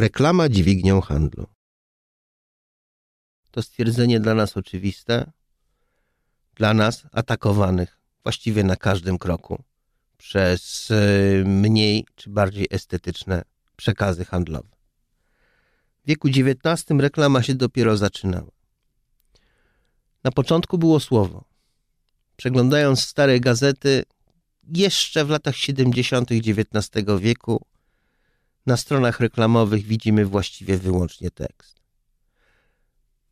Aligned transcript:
Reklama 0.00 0.48
dźwignią 0.48 1.00
handlu. 1.00 1.46
To 3.50 3.62
stwierdzenie 3.62 4.20
dla 4.20 4.34
nas 4.34 4.56
oczywiste, 4.56 5.32
dla 6.54 6.74
nas 6.74 7.02
atakowanych 7.12 7.98
właściwie 8.22 8.64
na 8.64 8.76
każdym 8.76 9.18
kroku 9.18 9.62
przez 10.18 10.90
y, 10.90 11.42
mniej 11.46 12.06
czy 12.14 12.30
bardziej 12.30 12.66
estetyczne 12.70 13.42
przekazy 13.76 14.24
handlowe. 14.24 14.68
W 16.04 16.06
wieku 16.06 16.28
XIX 16.28 17.00
reklama 17.00 17.42
się 17.42 17.54
dopiero 17.54 17.96
zaczynała. 17.96 18.50
Na 20.24 20.30
początku 20.30 20.78
było 20.78 21.00
słowo. 21.00 21.44
Przeglądając 22.36 23.00
stare 23.00 23.40
gazety, 23.40 24.02
jeszcze 24.74 25.24
w 25.24 25.30
latach 25.30 25.56
70. 25.56 26.28
XIX 26.32 27.06
wieku 27.20 27.66
na 28.66 28.76
stronach 28.76 29.20
reklamowych 29.20 29.82
widzimy 29.82 30.26
właściwie 30.26 30.78
wyłącznie 30.78 31.30
tekst. 31.30 31.80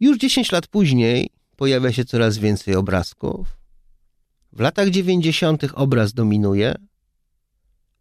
Już 0.01 0.19
10 0.19 0.53
lat 0.53 0.67
później 0.67 1.31
pojawia 1.57 1.93
się 1.93 2.05
coraz 2.05 2.39
więcej 2.39 2.75
obrazków. 2.75 3.57
W 4.53 4.61
latach 4.61 4.89
90. 4.89 5.65
obraz 5.75 6.13
dominuje, 6.13 6.75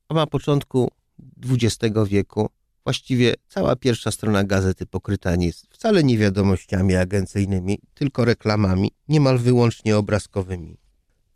a 0.09 0.13
na 0.13 0.27
początku 0.27 0.91
XX 1.49 1.95
wieku 2.07 2.49
właściwie 2.83 3.33
cała 3.47 3.75
pierwsza 3.75 4.11
strona 4.11 4.43
gazety 4.43 4.85
pokryta 4.85 5.35
nie 5.35 5.45
jest 5.45 5.67
wcale 5.69 6.03
nie 6.03 6.17
wiadomościami 6.17 6.95
agencyjnymi, 6.95 7.79
tylko 7.93 8.25
reklamami, 8.25 8.91
niemal 9.07 9.37
wyłącznie 9.37 9.97
obrazkowymi. 9.97 10.77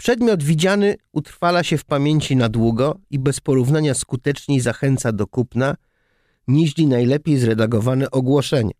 Przedmiot 0.01 0.43
widziany 0.43 0.95
utrwala 1.11 1.63
się 1.63 1.77
w 1.77 1.85
pamięci 1.85 2.35
na 2.35 2.49
długo 2.49 2.99
i 3.09 3.19
bez 3.19 3.39
porównania 3.39 3.93
skuteczniej 3.93 4.59
zachęca 4.59 5.11
do 5.11 5.27
kupna 5.27 5.75
niż 6.47 6.77
najlepiej 6.77 7.37
zredagowane 7.37 8.11
ogłoszenie. 8.11 8.71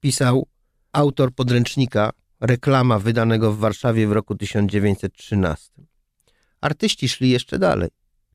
Pisał 0.00 0.46
autor 0.92 1.34
podręcznika 1.34 2.10
Reklama 2.40 2.98
wydanego 2.98 3.52
w 3.52 3.58
Warszawie 3.58 4.06
w 4.08 4.12
roku 4.12 4.34
1913. 4.34 5.72
Artyści 6.60 7.08
szli 7.08 7.30
jeszcze 7.30 7.58
dalej. 7.58 7.90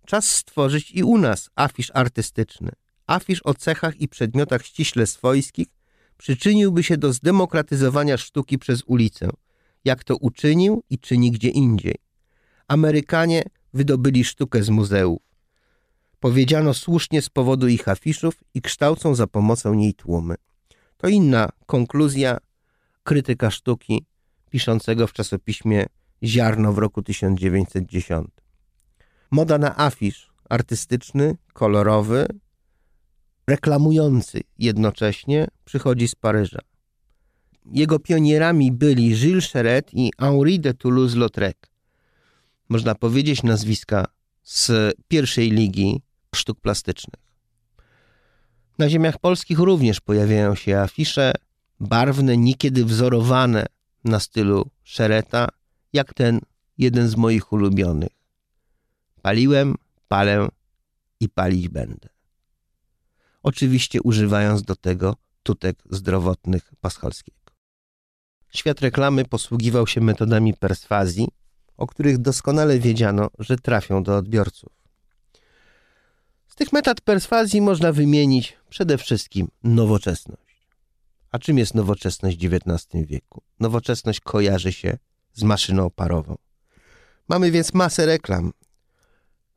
Czas 0.05 0.31
stworzyć 0.31 0.91
i 0.91 1.03
u 1.03 1.17
nas 1.17 1.49
afisz 1.55 1.91
artystyczny. 1.93 2.71
Afisz 3.07 3.41
o 3.43 3.53
cechach 3.53 4.01
i 4.01 4.07
przedmiotach 4.07 4.65
ściśle 4.65 5.07
swojskich 5.07 5.67
przyczyniłby 6.17 6.83
się 6.83 6.97
do 6.97 7.13
zdemokratyzowania 7.13 8.17
sztuki 8.17 8.59
przez 8.59 8.83
ulicę, 8.85 9.29
jak 9.85 10.03
to 10.03 10.17
uczynił 10.17 10.83
i 10.89 10.99
czyni 10.99 11.31
gdzie 11.31 11.49
indziej. 11.49 11.95
Amerykanie 12.67 13.43
wydobyli 13.73 14.23
sztukę 14.23 14.63
z 14.63 14.69
muzeów. 14.69 15.19
Powiedziano 16.19 16.73
słusznie 16.73 17.21
z 17.21 17.29
powodu 17.29 17.67
ich 17.67 17.87
afiszów 17.87 18.43
i 18.53 18.61
kształcą 18.61 19.15
za 19.15 19.27
pomocą 19.27 19.73
niej 19.73 19.93
tłumy. 19.93 20.35
To 20.97 21.07
inna 21.07 21.49
konkluzja 21.65 22.37
krytyka 23.03 23.51
sztuki 23.51 24.05
piszącego 24.49 25.07
w 25.07 25.13
czasopiśmie 25.13 25.85
Ziarno 26.23 26.73
w 26.73 26.77
roku 26.77 27.01
1910. 27.01 28.27
Moda 29.31 29.57
na 29.57 29.79
afisz 29.79 30.29
artystyczny, 30.49 31.35
kolorowy, 31.53 32.25
reklamujący 33.47 34.41
jednocześnie 34.57 35.47
przychodzi 35.65 36.07
z 36.07 36.15
Paryża. 36.15 36.59
Jego 37.71 37.99
pionierami 37.99 38.71
byli 38.71 39.15
Gilles 39.15 39.51
Cheret 39.51 39.93
i 39.93 40.11
Henri 40.19 40.59
de 40.59 40.73
Toulouse-Lautrec. 40.73 41.55
Można 42.69 42.95
powiedzieć 42.95 43.43
nazwiska 43.43 44.05
z 44.43 44.71
pierwszej 45.07 45.51
ligi 45.51 46.01
sztuk 46.35 46.59
plastycznych. 46.61 47.21
Na 48.77 48.89
ziemiach 48.89 49.17
polskich 49.17 49.59
również 49.59 49.99
pojawiają 50.01 50.55
się 50.55 50.77
afisze 50.77 51.31
barwne, 51.79 52.37
niekiedy 52.37 52.85
wzorowane 52.85 53.65
na 54.03 54.19
stylu 54.19 54.69
Szereta, 54.83 55.47
jak 55.93 56.13
ten 56.13 56.39
jeden 56.77 57.07
z 57.07 57.15
moich 57.15 57.53
ulubionych. 57.53 58.09
Paliłem, 59.21 59.75
palę 60.07 60.47
i 61.19 61.29
palić 61.29 61.69
będę. 61.69 62.09
Oczywiście 63.43 64.01
używając 64.01 64.63
do 64.63 64.75
tego 64.75 65.15
tutek 65.43 65.83
zdrowotnych 65.89 66.71
Paschalskiego. 66.81 67.38
Świat 68.49 68.81
reklamy 68.81 69.25
posługiwał 69.25 69.87
się 69.87 70.01
metodami 70.01 70.53
perswazji, 70.53 71.27
o 71.77 71.87
których 71.87 72.17
doskonale 72.17 72.79
wiedziano, 72.79 73.27
że 73.39 73.57
trafią 73.57 74.03
do 74.03 74.17
odbiorców. 74.17 74.69
Z 76.47 76.55
tych 76.55 76.73
metod 76.73 77.01
perswazji 77.01 77.61
można 77.61 77.91
wymienić 77.91 78.57
przede 78.69 78.97
wszystkim 78.97 79.47
nowoczesność. 79.63 80.67
A 81.31 81.39
czym 81.39 81.57
jest 81.57 81.75
nowoczesność 81.75 82.37
w 82.37 82.53
XIX 82.53 83.05
wieku? 83.07 83.41
Nowoczesność 83.59 84.19
kojarzy 84.19 84.73
się 84.73 84.97
z 85.33 85.43
maszyną 85.43 85.89
parową. 85.89 86.35
Mamy 87.29 87.51
więc 87.51 87.73
masę 87.73 88.05
reklam. 88.05 88.51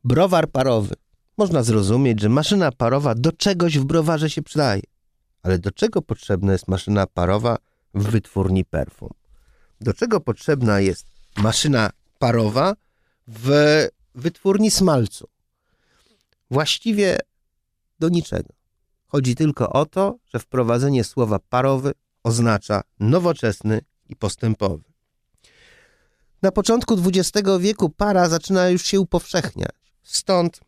Browar 0.03 0.49
parowy. 0.49 0.95
Można 1.37 1.63
zrozumieć, 1.63 2.21
że 2.21 2.29
maszyna 2.29 2.71
parowa 2.71 3.15
do 3.15 3.31
czegoś 3.31 3.77
w 3.79 3.83
browarze 3.83 4.29
się 4.29 4.41
przydaje. 4.41 4.81
Ale 5.43 5.59
do 5.59 5.71
czego 5.71 6.01
potrzebna 6.01 6.51
jest 6.51 6.67
maszyna 6.67 7.07
parowa 7.07 7.57
w 7.93 8.03
wytwórni 8.03 8.65
perfum? 8.65 9.09
Do 9.81 9.93
czego 9.93 10.19
potrzebna 10.19 10.79
jest 10.79 11.05
maszyna 11.37 11.89
parowa 12.19 12.73
w 13.27 13.87
wytwórni 14.15 14.71
smalcu? 14.71 15.27
Właściwie 16.51 17.17
do 17.99 18.09
niczego. 18.09 18.53
Chodzi 19.07 19.35
tylko 19.35 19.69
o 19.69 19.85
to, 19.85 20.17
że 20.33 20.39
wprowadzenie 20.39 21.03
słowa 21.03 21.39
parowy 21.39 21.91
oznacza 22.23 22.81
nowoczesny 22.99 23.81
i 24.09 24.15
postępowy. 24.15 24.83
Na 26.41 26.51
początku 26.51 26.97
XX 27.07 27.49
wieku 27.59 27.89
para 27.89 28.29
zaczyna 28.29 28.69
już 28.69 28.85
się 28.85 28.99
upowszechniać. 28.99 29.75
Stąd 30.03 30.61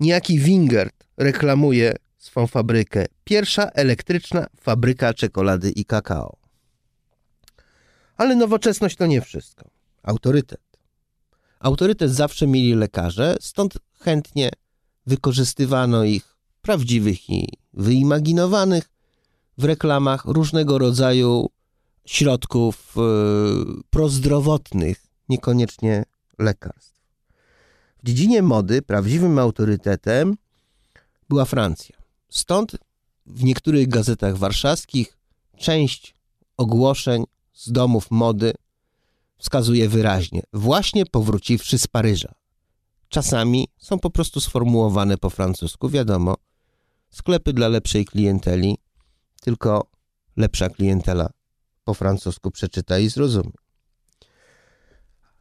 niejaki 0.00 0.38
Wingert 0.38 1.06
reklamuje 1.16 1.96
swą 2.24 2.46
fabrykę. 2.46 3.06
Pierwsza 3.24 3.70
elektryczna 3.70 4.46
fabryka 4.60 5.14
czekolady 5.14 5.70
i 5.70 5.84
kakao. 5.84 6.36
Ale 8.16 8.36
nowoczesność 8.36 8.96
to 8.96 9.06
nie 9.06 9.20
wszystko. 9.20 9.70
Autorytet. 10.02 10.60
Autorytet 11.60 12.10
zawsze 12.10 12.46
mieli 12.46 12.74
lekarze, 12.74 13.36
stąd 13.40 13.78
chętnie 14.00 14.50
wykorzystywano 15.06 16.04
ich 16.04 16.36
prawdziwych 16.62 17.30
i 17.30 17.48
wyimaginowanych 17.72 18.90
w 19.58 19.64
reklamach 19.64 20.24
różnego 20.24 20.78
rodzaju 20.78 21.50
środków 22.06 22.94
yy, 22.96 23.82
prozdrowotnych, 23.90 25.06
niekoniecznie 25.28 26.04
lekarstw. 26.38 27.00
W 28.02 28.06
dziedzinie 28.06 28.42
mody 28.42 28.82
prawdziwym 28.82 29.38
autorytetem 29.38 30.36
była 31.28 31.44
Francja. 31.44 32.03
Stąd 32.34 32.76
w 33.26 33.44
niektórych 33.44 33.88
gazetach 33.88 34.36
warszawskich 34.36 35.18
część 35.56 36.14
ogłoszeń 36.56 37.24
z 37.52 37.72
domów 37.72 38.10
mody 38.10 38.52
wskazuje 39.38 39.88
wyraźnie, 39.88 40.42
właśnie 40.52 41.06
powróciwszy 41.06 41.78
z 41.78 41.86
Paryża. 41.86 42.34
Czasami 43.08 43.68
są 43.78 43.98
po 43.98 44.10
prostu 44.10 44.40
sformułowane 44.40 45.18
po 45.18 45.30
francusku, 45.30 45.88
wiadomo, 45.88 46.34
sklepy 47.10 47.52
dla 47.52 47.68
lepszej 47.68 48.04
klienteli, 48.04 48.78
tylko 49.40 49.90
lepsza 50.36 50.68
klientela 50.68 51.30
po 51.84 51.94
francusku 51.94 52.50
przeczyta 52.50 52.98
i 52.98 53.08
zrozumie. 53.08 53.52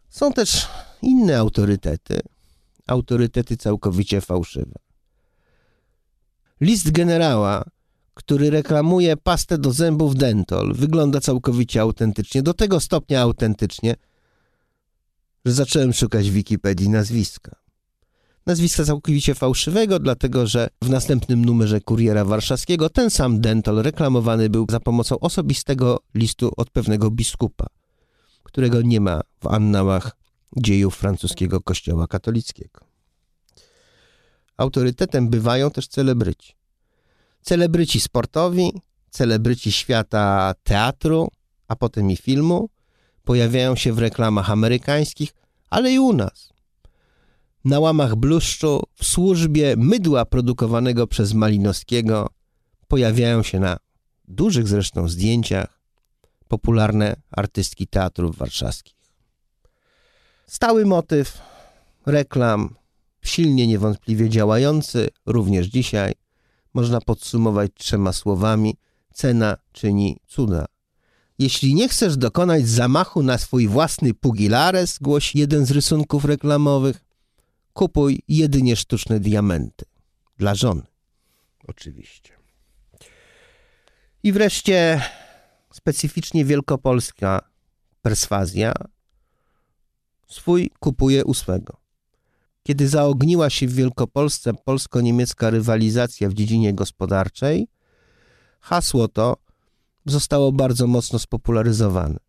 Są 0.09 0.33
też 0.33 0.67
inne 1.01 1.39
autorytety, 1.39 2.19
autorytety 2.87 3.57
całkowicie 3.57 4.21
fałszywe. 4.21 4.92
List 6.63 6.91
generała, 6.91 7.63
który 8.13 8.49
reklamuje 8.49 9.17
pastę 9.17 9.57
do 9.57 9.71
zębów 9.71 10.15
Dentol, 10.15 10.73
wygląda 10.73 11.19
całkowicie 11.19 11.81
autentycznie, 11.81 12.43
do 12.43 12.53
tego 12.53 12.79
stopnia 12.79 13.21
autentycznie, 13.21 13.95
że 15.45 15.53
zacząłem 15.53 15.93
szukać 15.93 16.29
w 16.29 16.33
Wikipedii 16.33 16.89
nazwiska 16.89 17.63
nazwiska 18.45 18.85
całkowicie 18.85 19.35
fałszywego, 19.35 19.99
dlatego 19.99 20.47
że 20.47 20.69
w 20.81 20.89
następnym 20.89 21.45
numerze 21.45 21.81
Kuriera 21.81 22.25
Warszawskiego 22.25 22.89
ten 22.89 23.09
sam 23.09 23.41
Dentol 23.41 23.81
reklamowany 23.81 24.49
był 24.49 24.65
za 24.69 24.79
pomocą 24.79 25.19
osobistego 25.19 25.99
listu 26.15 26.51
od 26.57 26.69
pewnego 26.69 27.11
biskupa, 27.11 27.67
którego 28.43 28.81
nie 28.81 29.01
ma 29.01 29.21
w 29.43 29.47
annałach 29.47 30.17
dziejów 30.57 30.95
francuskiego 30.95 31.61
kościoła 31.61 32.07
katolickiego. 32.07 32.92
Autorytetem 34.57 35.29
bywają 35.29 35.71
też 35.71 35.87
celebryci. 35.87 36.53
Celebryci 37.41 37.99
sportowi, 37.99 38.71
celebryci 39.09 39.71
świata 39.71 40.53
teatru, 40.63 41.27
a 41.67 41.75
potem 41.75 42.11
i 42.11 42.15
filmu, 42.17 42.69
pojawiają 43.23 43.75
się 43.75 43.93
w 43.93 43.99
reklamach 43.99 44.49
amerykańskich, 44.49 45.33
ale 45.69 45.91
i 45.91 45.99
u 45.99 46.13
nas 46.13 46.53
na 47.65 47.79
łamach 47.79 48.15
bluszczu 48.15 48.81
w 48.95 49.05
służbie 49.05 49.75
mydła 49.77 50.25
produkowanego 50.25 51.07
przez 51.07 51.33
Malinowskiego 51.33 52.29
pojawiają 52.87 53.43
się 53.43 53.59
na 53.59 53.77
dużych 54.27 54.67
zresztą 54.67 55.07
zdjęciach 55.07 55.79
popularne 56.47 57.15
artystki 57.31 57.87
teatrów 57.87 58.37
warszawskich. 58.37 58.95
Stały 60.47 60.85
motyw 60.85 61.41
reklam, 62.05 62.75
silnie 63.23 63.67
niewątpliwie 63.67 64.29
działający, 64.29 65.09
również 65.25 65.67
dzisiaj, 65.67 66.13
można 66.73 67.01
podsumować 67.01 67.71
trzema 67.75 68.13
słowami: 68.13 68.77
cena 69.13 69.57
czyni 69.71 70.19
cuda. 70.27 70.65
Jeśli 71.39 71.75
nie 71.75 71.89
chcesz 71.89 72.17
dokonać 72.17 72.67
zamachu 72.67 73.23
na 73.23 73.37
swój 73.37 73.67
własny 73.67 74.13
pugilares, 74.13 74.99
głosi 74.99 75.39
jeden 75.39 75.65
z 75.65 75.71
rysunków 75.71 76.25
reklamowych, 76.25 77.05
kupuj 77.73 78.21
jedynie 78.27 78.75
sztuczne 78.75 79.19
diamenty. 79.19 79.85
Dla 80.37 80.55
żony. 80.55 80.81
Oczywiście. 81.67 82.33
I 84.23 84.31
wreszcie 84.31 85.01
specyficznie 85.73 86.45
wielkopolska 86.45 87.49
perswazja. 88.01 88.73
Swój 90.27 90.71
kupuje 90.79 91.25
ósmego. 91.25 91.82
Kiedy 92.63 92.87
zaogniła 92.87 93.49
się 93.49 93.67
w 93.67 93.73
Wielkopolsce 93.73 94.53
polsko-niemiecka 94.53 95.49
rywalizacja 95.49 96.29
w 96.29 96.33
dziedzinie 96.33 96.73
gospodarczej, 96.73 97.67
hasło 98.59 99.07
to 99.07 99.37
zostało 100.05 100.51
bardzo 100.51 100.87
mocno 100.87 101.19
spopularyzowane. 101.19 102.19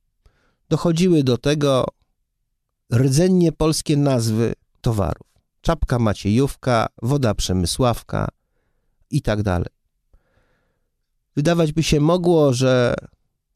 Dochodziły 0.69 1.23
do 1.23 1.39
tego 1.39 1.87
rdzennie 2.93 3.53
polskie 3.53 3.97
nazwy 3.97 4.53
towarów. 4.81 5.27
Czapka 5.61 5.99
Maciejówka, 5.99 6.87
woda 7.03 7.35
Przemysławka 7.35 8.29
i 9.11 9.23
tak 9.23 9.43
dalej. 9.43 9.69
Wydawać 11.37 11.73
by 11.73 11.83
się 11.83 12.01
mogło, 12.01 12.53
że 12.53 12.95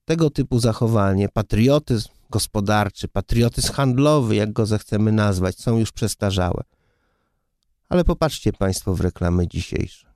tego 0.05 0.31
typu 0.31 0.59
zachowanie, 0.59 1.29
patriotyzm 1.29 2.09
gospodarczy, 2.31 3.09
patriotyzm 3.09 3.73
handlowy, 3.73 4.37
jak 4.37 4.53
go 4.53 4.67
zechcemy 4.67 5.13
nazwać, 5.13 5.59
są 5.59 5.79
już 5.79 5.93
przestarzałe. 5.93 6.65
Ale 7.89 8.05
popatrzcie 8.05 8.53
Państwo 8.53 8.95
w 8.95 9.01
reklamy 9.01 9.49
dzisiejsze. 9.49 10.08